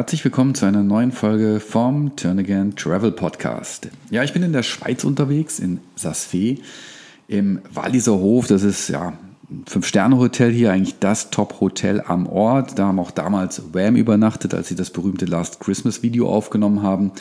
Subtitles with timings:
[0.00, 3.90] Herzlich willkommen zu einer neuen Folge vom Turn Again Travel Podcast.
[4.10, 6.60] Ja, ich bin in der Schweiz unterwegs, in Sasfee,
[7.28, 8.46] im Walliser Hof.
[8.46, 9.12] Das ist ja
[9.50, 12.78] ein Fünf-Sterne-Hotel hier, eigentlich das Top-Hotel am Ort.
[12.78, 17.12] Da haben auch damals Wham übernachtet, als sie das berühmte Last Christmas-Video aufgenommen haben.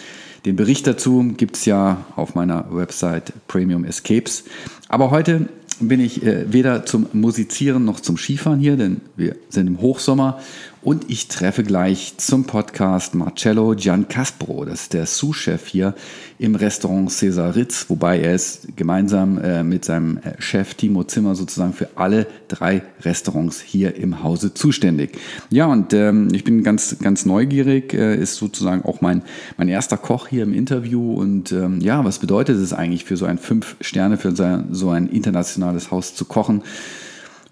[0.46, 4.46] Den Bericht dazu gibt es ja auf meiner Website Premium Escapes.
[4.88, 5.50] Aber heute
[5.82, 10.40] bin ich äh, weder zum Musizieren noch zum Skifahren hier, denn wir sind im Hochsommer.
[10.82, 15.94] Und ich treffe gleich zum Podcast Marcello Giancaspro, das ist der Sous-Chef hier
[16.38, 21.36] im Restaurant Cesar Ritz, wobei er ist gemeinsam äh, mit seinem äh, Chef Timo Zimmer
[21.36, 25.18] sozusagen für alle drei Restaurants hier im Hause zuständig.
[25.50, 29.24] Ja, und ähm, ich bin ganz, ganz neugierig, äh, ist sozusagen auch mein,
[29.58, 31.14] mein erster Koch hier im Interview.
[31.14, 34.34] Und ähm, ja, was bedeutet es eigentlich für so ein Fünf Sterne, für
[34.72, 36.64] so ein internationales Haus zu kochen?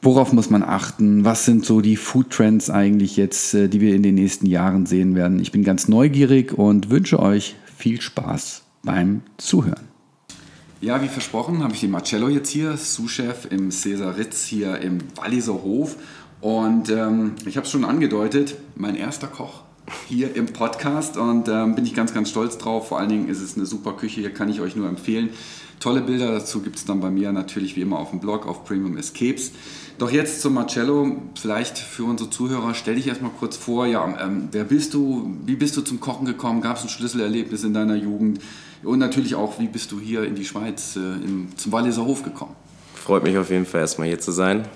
[0.02, 1.26] Worauf muss man achten?
[1.26, 4.86] Was sind so die Food Trends eigentlich jetzt, äh, die wir in den nächsten Jahren
[4.86, 5.40] sehen werden?
[5.40, 9.88] Ich bin ganz neugierig und wünsche euch viel Spaß beim Zuhören.
[10.80, 15.00] Ja, wie versprochen, habe ich den Marcello jetzt hier, Sous-Chef im Cesar Ritz hier im
[15.16, 15.98] Walliser Hof.
[16.40, 19.67] Und ähm, ich habe es schon angedeutet, mein erster Koch
[20.08, 22.90] hier im Podcast und ähm, bin ich ganz, ganz stolz drauf.
[22.90, 25.30] Vor allen Dingen ist es eine super Küche, hier kann ich euch nur empfehlen.
[25.80, 28.66] Tolle Bilder dazu gibt es dann bei mir natürlich wie immer auf dem Blog auf
[28.66, 29.52] Premium Escapes.
[30.00, 34.50] Doch jetzt zum Marcello, vielleicht für unsere Zuhörer, stell dich erstmal kurz vor, ja, ähm,
[34.52, 37.96] wer bist du, wie bist du zum Kochen gekommen, gab es ein Schlüsselerlebnis in deiner
[37.96, 38.40] Jugend
[38.84, 42.24] und natürlich auch, wie bist du hier in die Schweiz, äh, in, zum Walliser Hof
[42.24, 42.56] gekommen?
[42.96, 44.68] Freut mich auf jeden Fall erstmal hier zu sein.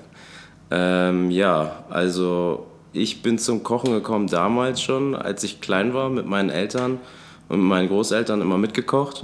[0.69, 6.25] Ähm, ja, also ich bin zum Kochen gekommen damals schon, als ich klein war mit
[6.25, 6.99] meinen Eltern
[7.49, 9.23] und meinen Großeltern immer mitgekocht.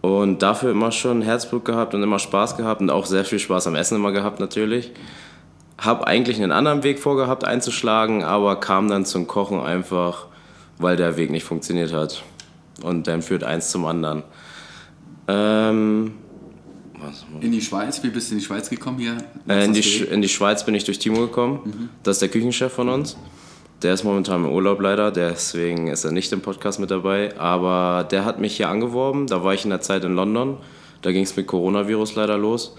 [0.00, 3.66] Und dafür immer schon Herzblut gehabt und immer Spaß gehabt und auch sehr viel Spaß
[3.66, 4.92] am Essen immer gehabt natürlich.
[5.78, 10.26] Hab eigentlich einen anderen Weg vorgehabt einzuschlagen, aber kam dann zum Kochen einfach,
[10.78, 12.22] weil der Weg nicht funktioniert hat.
[12.82, 14.22] Und dann führt eins zum anderen.
[15.28, 16.14] Ähm,
[17.40, 18.02] in die Schweiz?
[18.02, 19.18] Wie bist du in die Schweiz gekommen hier?
[19.48, 21.60] Äh, in, die, in die Schweiz bin ich durch Timo gekommen.
[21.64, 21.88] Mhm.
[22.02, 23.16] Das ist der Küchenchef von uns.
[23.82, 27.38] Der ist momentan im Urlaub leider, deswegen ist er nicht im Podcast mit dabei.
[27.38, 29.26] Aber der hat mich hier angeworben.
[29.26, 30.56] Da war ich in der Zeit in London.
[31.02, 32.74] Da ging es mit Coronavirus leider los.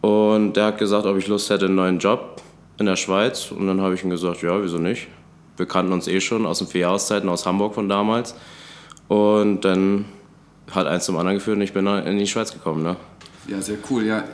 [0.00, 2.40] Und der hat gesagt, ob ich Lust hätte, einen neuen Job
[2.78, 3.52] in der Schweiz.
[3.52, 5.08] Und dann habe ich ihm gesagt, ja, wieso nicht?
[5.56, 8.34] Wir kannten uns eh schon aus den vier Jahreszeiten aus Hamburg von damals.
[9.08, 10.06] Und dann
[10.70, 12.82] hat eins zum anderen geführt und ich bin in die Schweiz gekommen.
[12.82, 12.96] Ne?
[13.48, 14.04] Ja, sehr cool.
[14.04, 14.24] Ja,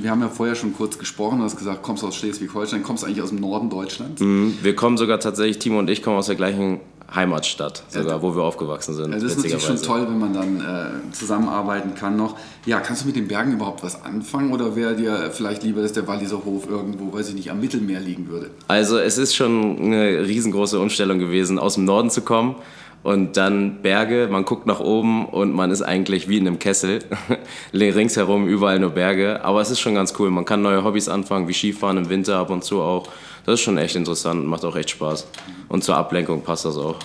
[0.00, 1.38] wir haben ja vorher schon kurz gesprochen.
[1.38, 4.20] Du hast gesagt, kommst aus Schleswig-Holstein, kommst eigentlich aus dem Norden Deutschlands.
[4.20, 4.58] Mhm.
[4.62, 6.80] Wir kommen sogar tatsächlich, Timo und ich kommen aus der gleichen
[7.14, 9.12] Heimatstadt, sogar, ja, wo wir aufgewachsen sind.
[9.12, 12.36] Ja, das ist natürlich schon toll, wenn man dann äh, zusammenarbeiten kann noch.
[12.66, 15.92] Ja, kannst du mit den Bergen überhaupt was anfangen oder wäre dir vielleicht lieber, dass
[15.92, 18.50] der Walliser Hof irgendwo, weiß ich nicht, am Mittelmeer liegen würde?
[18.68, 22.56] Also es ist schon eine riesengroße Umstellung gewesen, aus dem Norden zu kommen
[23.04, 27.00] und dann Berge, man guckt nach oben und man ist eigentlich wie in einem Kessel.
[27.74, 29.44] Ringsherum überall nur Berge.
[29.44, 30.30] Aber es ist schon ganz cool.
[30.30, 33.06] Man kann neue Hobbys anfangen, wie Skifahren im Winter ab und zu auch.
[33.44, 35.28] Das ist schon echt interessant und macht auch echt Spaß.
[35.68, 36.96] Und zur Ablenkung passt das auch.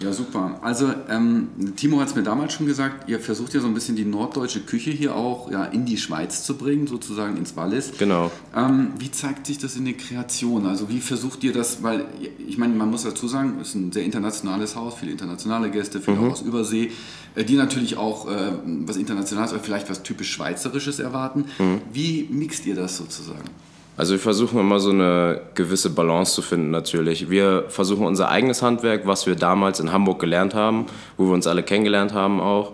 [0.00, 0.58] Ja, super.
[0.62, 3.96] Also ähm, Timo hat es mir damals schon gesagt, ihr versucht ja so ein bisschen
[3.96, 7.92] die norddeutsche Küche hier auch ja, in die Schweiz zu bringen, sozusagen ins Wallis.
[7.96, 8.30] Genau.
[8.54, 10.66] Ähm, wie zeigt sich das in der Kreation?
[10.66, 12.06] Also wie versucht ihr das, weil
[12.46, 16.00] ich meine, man muss dazu sagen, es ist ein sehr internationales Haus, viele internationale Gäste,
[16.00, 16.26] viele mhm.
[16.26, 16.90] auch aus Übersee,
[17.36, 18.52] äh, die natürlich auch äh,
[18.84, 21.46] was Internationales oder vielleicht was typisch Schweizerisches erwarten.
[21.58, 21.80] Mhm.
[21.92, 23.48] Wie mixt ihr das sozusagen?
[23.96, 27.30] Also wir versuchen immer so eine gewisse Balance zu finden natürlich.
[27.30, 31.46] Wir versuchen unser eigenes Handwerk, was wir damals in Hamburg gelernt haben, wo wir uns
[31.46, 32.72] alle kennengelernt haben auch,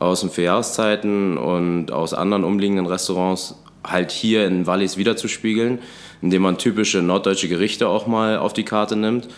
[0.00, 3.54] aus den Vierjahreszeiten und aus anderen umliegenden Restaurants,
[3.84, 5.78] halt hier in Wallis wiederzuspiegeln,
[6.20, 9.28] indem man typische norddeutsche Gerichte auch mal auf die Karte nimmt.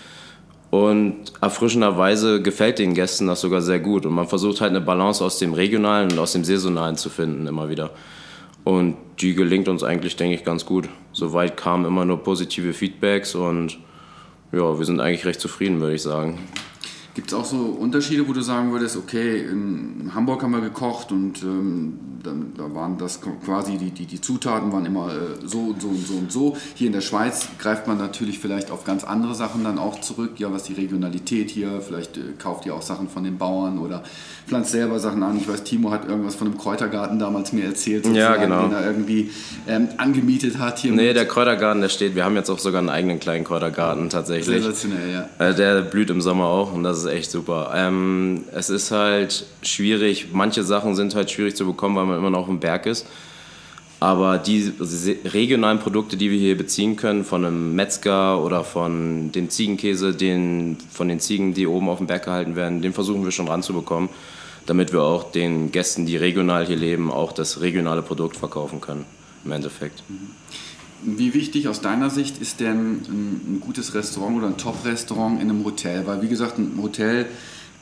[0.70, 4.06] Und erfrischenderweise gefällt den Gästen das sogar sehr gut.
[4.06, 7.46] Und man versucht halt eine Balance aus dem Regionalen und aus dem Saisonalen zu finden
[7.46, 7.90] immer wieder.
[8.68, 10.90] Und die gelingt uns eigentlich, denke ich, ganz gut.
[11.12, 13.78] Soweit kamen immer nur positive Feedbacks und
[14.52, 16.38] ja, wir sind eigentlich recht zufrieden, würde ich sagen.
[17.14, 21.10] Gibt es auch so Unterschiede, wo du sagen würdest, okay, in Hamburg haben wir gekocht
[21.10, 25.58] und ähm, dann, da waren das quasi die, die, die Zutaten waren immer äh, so
[25.58, 26.56] und so und so und so.
[26.74, 30.32] Hier in der Schweiz greift man natürlich vielleicht auf ganz andere Sachen dann auch zurück,
[30.38, 34.02] ja, was die Regionalität hier, vielleicht äh, kauft ihr auch Sachen von den Bauern oder
[34.46, 35.36] pflanzt selber Sachen an.
[35.36, 38.62] Ich weiß, Timo hat irgendwas von einem Kräutergarten damals mir erzählt, ja, genau.
[38.62, 39.30] den er irgendwie
[39.66, 40.78] ähm, angemietet hat.
[40.78, 44.10] Hier nee, der Kräutergarten, der steht, wir haben jetzt auch sogar einen eigenen kleinen Kräutergarten
[44.10, 44.62] tatsächlich.
[44.62, 45.46] Sensationell, ja.
[45.46, 47.72] Äh, der blüht im Sommer auch und das ist echt super.
[47.74, 52.30] Ähm, es ist halt schwierig, manche Sachen sind halt schwierig zu bekommen, weil man immer
[52.30, 53.06] noch im Berg ist.
[54.00, 54.72] Aber die
[55.24, 60.76] regionalen Produkte, die wir hier beziehen können, von einem Metzger oder von dem Ziegenkäse, den,
[60.90, 64.08] von den Ziegen, die oben auf dem Berg gehalten werden, den versuchen wir schon ranzubekommen,
[64.66, 69.04] damit wir auch den Gästen, die regional hier leben, auch das regionale Produkt verkaufen können,
[69.44, 70.04] im Endeffekt.
[71.02, 75.64] Wie wichtig aus deiner Sicht ist denn ein, gutes Restaurant oder ein Top-Restaurant in einem
[75.64, 76.06] Hotel?
[76.06, 77.26] Weil, wie gesagt, ein Hotel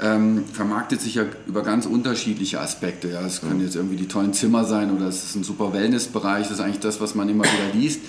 [0.00, 3.10] ähm, vermarktet sich ja über ganz unterschiedliche Aspekte.
[3.10, 3.24] Ja.
[3.26, 6.48] Es können jetzt irgendwie die tollen Zimmer sein oder es ist ein super Wellnessbereich.
[6.48, 8.00] Das ist eigentlich das, was man immer wieder liest.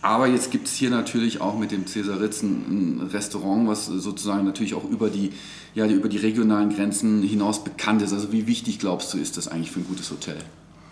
[0.00, 3.86] Aber jetzt gibt es hier natürlich auch mit dem Cäsar Ritz ein, ein, Restaurant, was
[3.86, 5.30] sozusagen natürlich auch über die,
[5.74, 8.12] ja, über die regionalen Grenzen hinaus bekannt ist.
[8.12, 10.36] Also wie wichtig glaubst du, ist das eigentlich für ein gutes Hotel?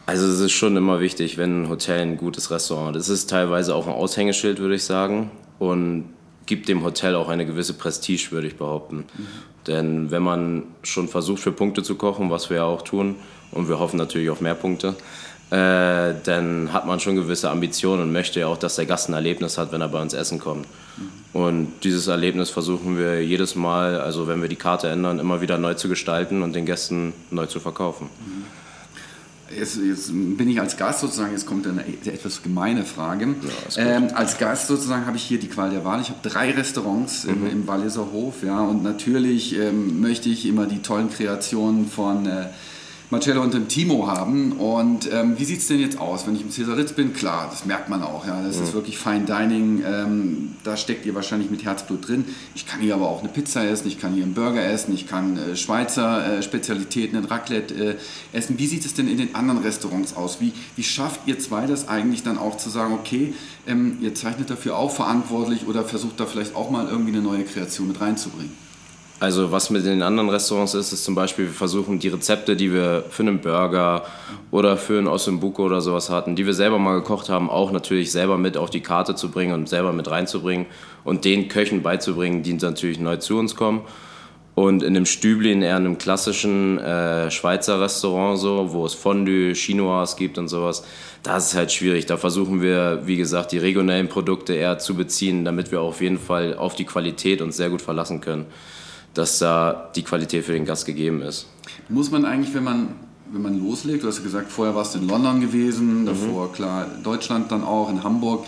[0.06, 2.96] Also es ist schon immer wichtig, wenn ein Hotel ein gutes Restaurant hat.
[2.96, 5.30] Es ist teilweise auch ein Aushängeschild, würde ich sagen.
[5.58, 6.04] Und
[6.46, 8.98] gibt dem Hotel auch eine gewisse Prestige, würde ich behaupten.
[8.98, 9.26] Mhm.
[9.66, 13.16] Denn wenn man schon versucht, für Punkte zu kochen, was wir ja auch tun,
[13.50, 14.94] und wir hoffen natürlich auf mehr Punkte,
[15.50, 19.14] äh, dann hat man schon gewisse Ambitionen und möchte ja auch, dass der Gast ein
[19.14, 20.66] Erlebnis hat, wenn er bei uns essen kommt.
[21.32, 25.58] Und dieses Erlebnis versuchen wir jedes Mal, also wenn wir die Karte ändern, immer wieder
[25.58, 28.08] neu zu gestalten und den Gästen neu zu verkaufen.
[28.24, 28.35] Mhm.
[29.54, 33.34] Jetzt, jetzt, bin ich als Gast sozusagen, jetzt kommt eine etwas gemeine Frage.
[33.76, 36.00] Ja, ähm, als Gast sozusagen habe ich hier die Qual der Wahl.
[36.00, 37.32] Ich habe drei Restaurants mhm.
[37.32, 42.26] im, im Walliser Hof, ja, und natürlich ähm, möchte ich immer die tollen Kreationen von
[42.26, 42.46] äh,
[43.10, 44.52] Marcello und dem Timo haben.
[44.52, 47.12] Und ähm, wie sieht es denn jetzt aus, wenn ich im Cäsaritz bin?
[47.12, 48.26] Klar, das merkt man auch.
[48.26, 48.64] Ja, das mhm.
[48.64, 49.82] ist wirklich Fine Dining.
[49.86, 52.24] Ähm, da steckt ihr wahrscheinlich mit Herzblut drin.
[52.56, 55.06] Ich kann hier aber auch eine Pizza essen, ich kann hier einen Burger essen, ich
[55.06, 57.96] kann äh, Schweizer äh, Spezialitäten, ein Raclette äh,
[58.32, 58.58] essen.
[58.58, 60.40] Wie sieht es denn in den anderen Restaurants aus?
[60.40, 63.34] Wie, wie schafft ihr zwei das eigentlich dann auch zu sagen, okay,
[63.68, 67.44] ähm, ihr zeichnet dafür auch verantwortlich oder versucht da vielleicht auch mal irgendwie eine neue
[67.44, 68.65] Kreation mit reinzubringen?
[69.18, 72.70] Also was mit den anderen Restaurants ist, ist zum Beispiel, wir versuchen die Rezepte, die
[72.70, 74.04] wir für einen Burger
[74.50, 78.12] oder für ein Ossimbuco oder sowas hatten, die wir selber mal gekocht haben, auch natürlich
[78.12, 80.66] selber mit auf die Karte zu bringen und selber mit reinzubringen
[81.02, 83.82] und den Köchen beizubringen, die natürlich neu zu uns kommen.
[84.54, 89.54] Und in einem Stübli, in eher einem klassischen äh, Schweizer Restaurant, so, wo es Fondue,
[89.54, 90.84] Chinois gibt und sowas,
[91.22, 92.04] da ist halt schwierig.
[92.06, 96.18] Da versuchen wir, wie gesagt, die regionellen Produkte eher zu beziehen, damit wir auf jeden
[96.18, 98.46] Fall auf die Qualität uns sehr gut verlassen können
[99.16, 101.46] dass da die Qualität für den Gast gegeben ist.
[101.88, 102.88] Muss man eigentlich, wenn man,
[103.32, 106.06] wenn man loslegt, du hast ja gesagt, vorher warst du in London gewesen, mhm.
[106.06, 108.44] davor klar Deutschland dann auch, in Hamburg.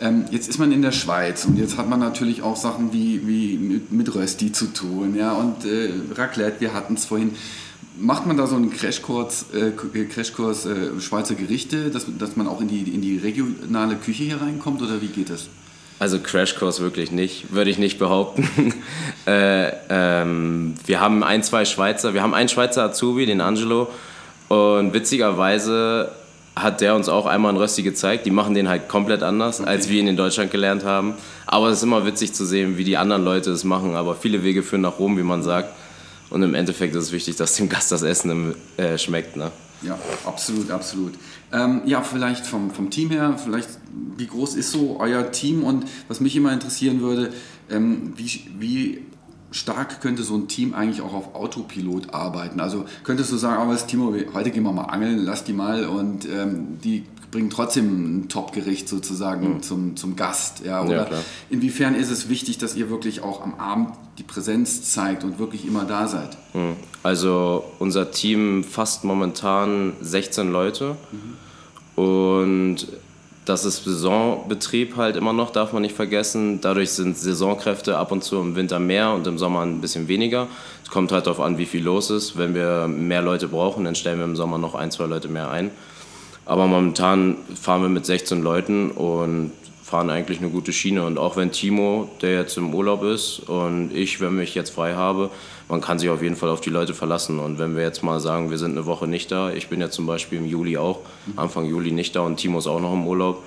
[0.00, 3.26] Ähm, jetzt ist man in der Schweiz und jetzt hat man natürlich auch Sachen wie,
[3.26, 7.32] wie mit, Rösti zu tun ja, und äh, Raclette, wir hatten es vorhin.
[7.98, 12.60] Macht man da so einen Crashkurs, äh, Crashkurs äh, Schweizer Gerichte, dass, dass man auch
[12.60, 15.48] in die, in die regionale Küche hier reinkommt oder wie geht das?
[16.02, 18.74] Also Crashkurs wirklich nicht, würde ich nicht behaupten.
[19.28, 23.86] äh, ähm, wir haben ein, zwei Schweizer, wir haben einen Schweizer Azubi, den Angelo,
[24.48, 26.10] und witzigerweise
[26.56, 28.26] hat der uns auch einmal ein Rösti gezeigt.
[28.26, 29.68] Die machen den halt komplett anders, okay.
[29.68, 31.14] als wir ihn in Deutschland gelernt haben.
[31.46, 33.94] Aber es ist immer witzig zu sehen, wie die anderen Leute es machen.
[33.94, 35.68] Aber viele Wege führen nach Rom, wie man sagt.
[36.30, 39.36] Und im Endeffekt ist es wichtig, dass dem Gast das Essen äh, schmeckt.
[39.36, 39.52] Ne?
[39.82, 41.14] Ja, absolut, absolut.
[41.52, 43.68] Ähm, ja, vielleicht vom, vom Team her, vielleicht
[44.16, 47.32] wie groß ist so euer Team und was mich immer interessieren würde,
[47.70, 49.02] ähm, wie, wie
[49.52, 52.60] stark könnte so ein Team eigentlich auch auf Autopilot arbeiten?
[52.60, 55.86] Also könntest du sagen, aber das Timo, heute gehen wir mal angeln, lass die mal
[55.86, 59.62] und ähm, die bringen trotzdem ein Top-Gericht sozusagen mhm.
[59.62, 60.64] zum, zum Gast.
[60.64, 60.82] Ja?
[60.84, 61.18] Oder ja,
[61.50, 65.66] inwiefern ist es wichtig, dass ihr wirklich auch am Abend die Präsenz zeigt und wirklich
[65.66, 66.36] immer da seid?
[66.54, 66.76] Mhm.
[67.02, 72.02] Also unser Team fasst momentan 16 Leute mhm.
[72.04, 72.86] und
[73.44, 76.60] das ist Saisonbetrieb halt immer noch, darf man nicht vergessen.
[76.60, 80.46] Dadurch sind Saisonkräfte ab und zu im Winter mehr und im Sommer ein bisschen weniger.
[80.84, 82.38] Es kommt halt darauf an, wie viel los ist.
[82.38, 85.50] Wenn wir mehr Leute brauchen, dann stellen wir im Sommer noch ein, zwei Leute mehr
[85.50, 85.70] ein.
[86.44, 89.52] Aber momentan fahren wir mit 16 Leuten und
[89.92, 91.04] fahren eigentlich eine gute Schiene.
[91.04, 94.94] Und auch wenn Timo, der jetzt im Urlaub ist, und ich, wenn ich jetzt frei
[94.94, 95.28] habe,
[95.68, 97.38] man kann sich auf jeden Fall auf die Leute verlassen.
[97.38, 99.90] Und wenn wir jetzt mal sagen, wir sind eine Woche nicht da, ich bin ja
[99.90, 101.00] zum Beispiel im Juli auch,
[101.36, 103.42] Anfang Juli nicht da und Timo ist auch noch im Urlaub,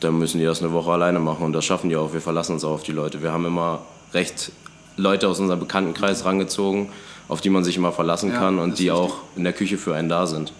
[0.00, 1.44] dann müssen die das eine Woche alleine machen.
[1.44, 2.12] Und das schaffen die auch.
[2.12, 3.22] Wir verlassen uns auch auf die Leute.
[3.22, 4.50] Wir haben immer recht
[4.96, 6.88] Leute aus unserem Bekanntenkreis rangezogen,
[7.28, 8.90] auf die man sich immer verlassen ja, kann und die richtig.
[8.90, 10.52] auch in der Küche für einen da sind.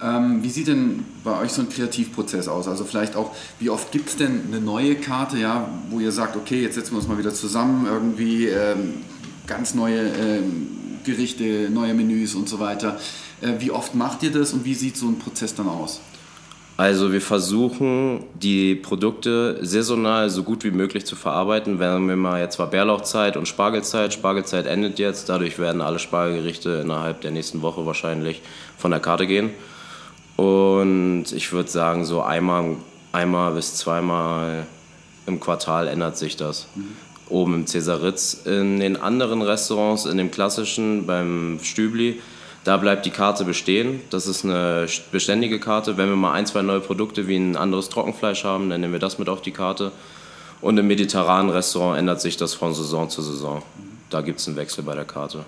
[0.00, 2.68] Ähm, wie sieht denn bei euch so ein Kreativprozess aus?
[2.68, 6.36] Also vielleicht auch, wie oft gibt es denn eine neue Karte, ja, wo ihr sagt,
[6.36, 8.94] okay, jetzt setzen wir uns mal wieder zusammen, irgendwie ähm,
[9.46, 10.68] ganz neue ähm,
[11.04, 12.98] Gerichte, neue Menüs und so weiter.
[13.40, 16.00] Äh, wie oft macht ihr das und wie sieht so ein Prozess dann aus?
[16.76, 21.80] Also wir versuchen die Produkte saisonal so gut wie möglich zu verarbeiten.
[21.80, 24.12] Wenn wir mal jetzt war Bärlauchzeit und Spargelzeit.
[24.12, 28.42] Spargelzeit endet jetzt, dadurch werden alle Spargelgerichte innerhalb der nächsten Woche wahrscheinlich
[28.76, 29.50] von der Karte gehen.
[30.38, 32.76] Und ich würde sagen, so einmal,
[33.10, 34.68] einmal bis zweimal
[35.26, 36.68] im Quartal ändert sich das.
[36.76, 36.96] Mhm.
[37.28, 38.42] Oben im Cäsaritz.
[38.44, 42.20] In den anderen Restaurants, in dem klassischen, beim Stübli,
[42.62, 44.00] da bleibt die Karte bestehen.
[44.10, 45.96] Das ist eine beständige Karte.
[45.96, 49.00] Wenn wir mal ein, zwei neue Produkte wie ein anderes Trockenfleisch haben, dann nehmen wir
[49.00, 49.90] das mit auf die Karte.
[50.60, 53.60] Und im mediterranen Restaurant ändert sich das von Saison zu Saison.
[54.08, 55.44] Da gibt es einen Wechsel bei der Karte.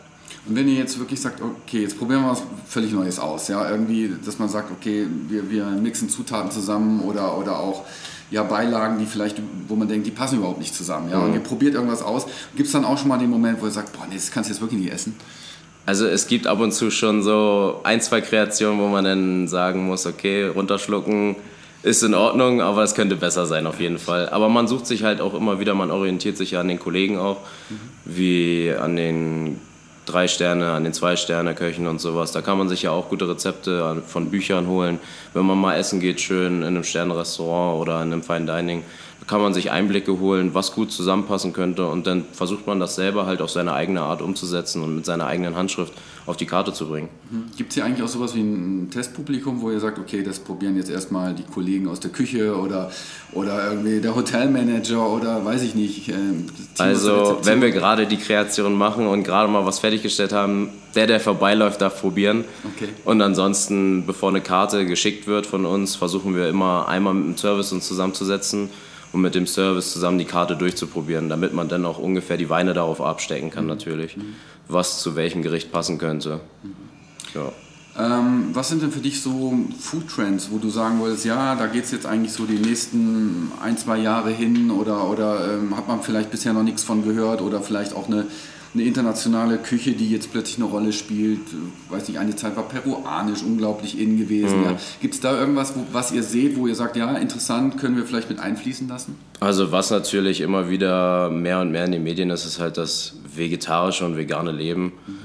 [0.47, 3.70] Und wenn ihr jetzt wirklich sagt, okay, jetzt probieren wir was völlig Neues aus, ja,
[3.70, 7.85] irgendwie, dass man sagt, okay, wir, wir mixen Zutaten zusammen oder, oder auch
[8.30, 11.25] ja, Beilagen, die vielleicht, wo man denkt, die passen überhaupt nicht zusammen, ja, mhm.
[11.25, 12.26] und ihr probiert irgendwas aus.
[12.56, 14.49] Gibt es dann auch schon mal den Moment, wo ihr sagt, boah, nee, das kannst
[14.49, 15.14] du jetzt wirklich nicht essen?
[15.87, 19.87] Also es gibt ab und zu schon so ein, zwei Kreationen, wo man dann sagen
[19.87, 21.37] muss, okay, runterschlucken
[21.82, 24.28] ist in Ordnung, aber es könnte besser sein auf jeden Fall.
[24.28, 27.18] Aber man sucht sich halt auch immer wieder, man orientiert sich ja an den Kollegen
[27.18, 27.38] auch,
[27.70, 27.76] mhm.
[28.04, 29.59] wie an den
[30.10, 32.32] drei Sterne, an den zwei Sterne Köchen und sowas.
[32.32, 34.98] Da kann man sich ja auch gute Rezepte von Büchern holen.
[35.32, 38.84] Wenn man mal essen geht, schön in einem Sternenrestaurant oder in einem Fine Dining,
[39.26, 43.26] kann man sich Einblicke holen, was gut zusammenpassen könnte und dann versucht man das selber
[43.26, 45.92] halt auf seine eigene Art umzusetzen und mit seiner eigenen Handschrift
[46.26, 47.08] auf die Karte zu bringen.
[47.30, 47.44] Mhm.
[47.56, 50.76] Gibt es hier eigentlich auch sowas wie ein Testpublikum, wo ihr sagt, okay, das probieren
[50.76, 52.90] jetzt erstmal die Kollegen aus der Küche oder,
[53.32, 56.08] oder irgendwie der Hotelmanager oder weiß ich nicht.
[56.08, 56.14] Äh,
[56.78, 61.20] also wenn wir gerade die Kreation machen und gerade mal was fertiggestellt haben, der, der
[61.20, 62.44] vorbeiläuft, darf probieren.
[62.76, 62.88] Okay.
[63.04, 67.36] Und ansonsten, bevor eine Karte geschickt wird von uns, versuchen wir immer einmal mit dem
[67.36, 68.70] Service uns zusammenzusetzen
[69.12, 72.74] und mit dem Service zusammen die Karte durchzuprobieren, damit man dann auch ungefähr die Weine
[72.74, 73.70] darauf abstecken kann, mhm.
[73.70, 74.16] natürlich,
[74.68, 76.40] was zu welchem Gericht passen könnte.
[76.62, 76.74] Mhm.
[77.34, 77.52] Ja.
[77.98, 81.66] Ähm, was sind denn für dich so Food Trends, wo du sagen würdest, ja, da
[81.66, 85.88] geht es jetzt eigentlich so die nächsten ein, zwei Jahre hin oder, oder ähm, hat
[85.88, 88.26] man vielleicht bisher noch nichts von gehört oder vielleicht auch eine
[88.72, 91.40] eine internationale Küche, die jetzt plötzlich eine Rolle spielt.
[91.88, 94.60] Weiß nicht, eine Zeit war peruanisch unglaublich in gewesen.
[94.60, 94.64] Mhm.
[94.64, 94.76] Ja.
[95.00, 98.04] Gibt es da irgendwas, wo, was ihr seht, wo ihr sagt, ja, interessant, können wir
[98.04, 99.16] vielleicht mit einfließen lassen?
[99.40, 103.16] Also was natürlich immer wieder mehr und mehr in den Medien ist, ist halt das
[103.34, 104.92] vegetarische und vegane Leben.
[105.06, 105.18] Mhm.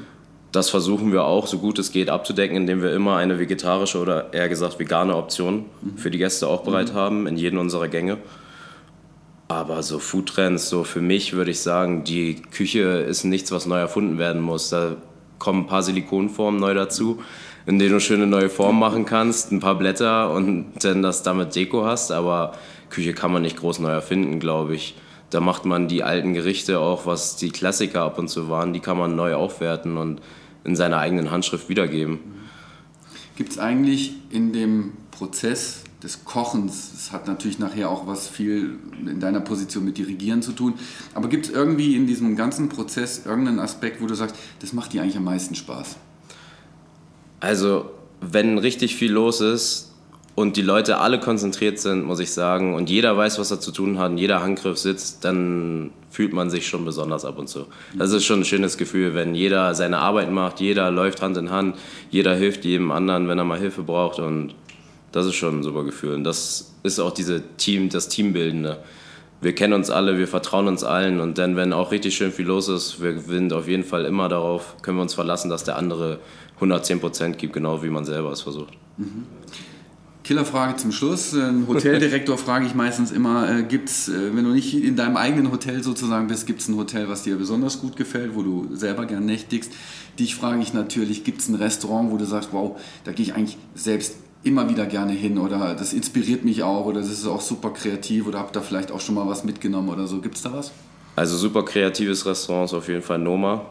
[0.52, 4.34] Das versuchen wir auch, so gut es geht, abzudecken, indem wir immer eine vegetarische oder
[4.34, 5.98] eher gesagt vegane Option mhm.
[5.98, 6.98] für die Gäste auch bereit mhm.
[6.98, 8.18] haben in jedem unserer Gänge.
[9.48, 13.78] Aber so Foodtrends, so für mich würde ich sagen, die Küche ist nichts, was neu
[13.78, 14.70] erfunden werden muss.
[14.70, 14.96] Da
[15.38, 17.22] kommen ein paar Silikonformen neu dazu,
[17.68, 21.56] in denen du schöne neue Formen machen kannst, ein paar Blätter und dann das damit
[21.56, 22.12] Deko hast.
[22.12, 22.54] Aber
[22.90, 24.96] Küche kann man nicht groß neu erfinden, glaube ich.
[25.30, 28.80] Da macht man die alten Gerichte auch, was die Klassiker ab und zu waren, die
[28.80, 30.22] kann man neu aufwerten und
[30.64, 32.20] in seiner eigenen Handschrift wiedergeben.
[33.36, 36.92] Gibt es eigentlich in dem Prozess des Kochens.
[36.92, 40.74] Das hat natürlich nachher auch was viel in deiner Position mit Dirigieren zu tun.
[41.14, 44.94] Aber gibt es irgendwie in diesem ganzen Prozess irgendeinen Aspekt, wo du sagst, das macht
[44.94, 45.96] dir eigentlich am meisten Spaß?
[47.40, 49.94] Also, wenn richtig viel los ist
[50.36, 53.72] und die Leute alle konzentriert sind, muss ich sagen, und jeder weiß, was er zu
[53.72, 57.66] tun hat und jeder Handgriff sitzt, dann fühlt man sich schon besonders ab und zu.
[57.98, 61.52] Das ist schon ein schönes Gefühl, wenn jeder seine Arbeit macht, jeder läuft Hand in
[61.52, 61.76] Hand,
[62.10, 64.56] jeder hilft jedem anderen, wenn er mal Hilfe braucht und
[65.16, 66.14] das ist schon ein super Gefühl.
[66.14, 68.84] Und das ist auch diese Team, das Teambildende.
[69.40, 72.46] Wir kennen uns alle, wir vertrauen uns allen und dann, wenn auch richtig schön viel
[72.46, 75.78] los ist, wir sind auf jeden Fall immer darauf, können wir uns verlassen, dass der
[75.78, 76.20] andere
[76.56, 78.74] 110 Prozent gibt, genau wie man selber es versucht.
[78.98, 79.26] Mhm.
[80.24, 81.34] Killerfrage zum Schluss.
[81.34, 85.52] Ein Hoteldirektor frage ich meistens immer, äh, gibt's, äh, wenn du nicht in deinem eigenen
[85.52, 89.06] Hotel sozusagen bist, gibt es ein Hotel, was dir besonders gut gefällt, wo du selber
[89.06, 89.72] gern nächtigst?
[90.20, 93.34] Dich frage ich natürlich, gibt es ein Restaurant, wo du sagst, wow, da gehe ich
[93.36, 97.42] eigentlich selbst immer wieder gerne hin oder das inspiriert mich auch oder das ist auch
[97.42, 100.22] super kreativ oder habt ihr vielleicht auch schon mal was mitgenommen oder so.
[100.22, 100.72] Gibt es da was?
[101.16, 103.66] Also super kreatives Restaurant ist auf jeden Fall Noma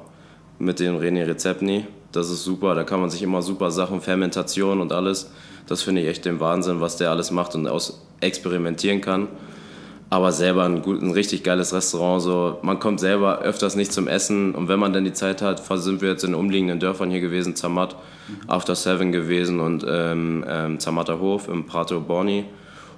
[0.58, 1.86] mit dem René Rezeptni.
[2.10, 5.30] Das ist super, da kann man sich immer super Sachen, Fermentation und alles.
[5.66, 9.28] Das finde ich echt den Wahnsinn, was der alles macht und aus experimentieren kann
[10.14, 12.22] aber selber ein, gut, ein richtig geiles Restaurant.
[12.22, 12.58] So.
[12.62, 16.02] Man kommt selber öfters nicht zum Essen und wenn man dann die Zeit hat, sind
[16.02, 17.96] wir jetzt in umliegenden Dörfern hier gewesen, Zermatt,
[18.28, 18.48] mhm.
[18.48, 22.44] After Seven gewesen und ähm, ähm, Zermatter Hof im Prato Borni.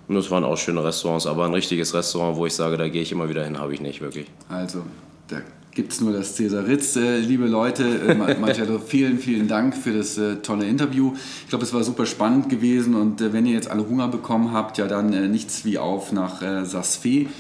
[0.09, 3.01] Und das waren auch schöne Restaurants, aber ein richtiges Restaurant, wo ich sage, da gehe
[3.01, 4.27] ich immer wieder hin, habe ich nicht wirklich.
[4.51, 4.83] Also,
[5.31, 5.43] der
[5.77, 6.97] gibt es nur das Cäsar Ritz.
[6.97, 11.13] Äh, liebe Leute, äh, Marcello, vielen, vielen Dank für das äh, tolle Interview.
[11.43, 14.53] Ich glaube, es war super spannend gewesen und äh, wenn ihr jetzt alle Hunger bekommen
[14.53, 17.27] habt, ja dann äh, nichts wie auf nach äh, Sasfe.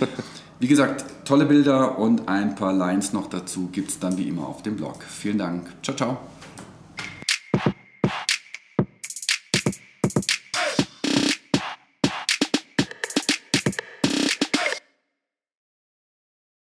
[0.58, 4.46] Wie gesagt, tolle Bilder und ein paar Lines noch dazu gibt es dann wie immer
[4.46, 5.04] auf dem Blog.
[5.06, 5.66] Vielen Dank.
[5.82, 6.35] Ciao, ciao.